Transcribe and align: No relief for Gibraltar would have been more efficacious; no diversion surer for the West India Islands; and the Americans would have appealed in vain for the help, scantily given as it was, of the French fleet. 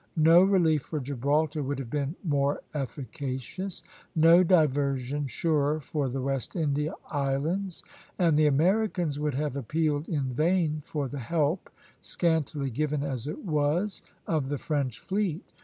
No 0.17 0.41
relief 0.41 0.81
for 0.81 0.99
Gibraltar 0.99 1.61
would 1.61 1.77
have 1.77 1.91
been 1.91 2.15
more 2.23 2.63
efficacious; 2.73 3.83
no 4.15 4.41
diversion 4.41 5.27
surer 5.27 5.79
for 5.79 6.09
the 6.09 6.23
West 6.23 6.55
India 6.55 6.95
Islands; 7.11 7.83
and 8.17 8.35
the 8.35 8.47
Americans 8.47 9.19
would 9.19 9.35
have 9.35 9.55
appealed 9.55 10.09
in 10.09 10.33
vain 10.33 10.81
for 10.83 11.07
the 11.07 11.19
help, 11.19 11.69
scantily 12.01 12.71
given 12.71 13.03
as 13.03 13.27
it 13.27 13.45
was, 13.45 14.01
of 14.25 14.49
the 14.49 14.57
French 14.57 14.97
fleet. 14.99 15.45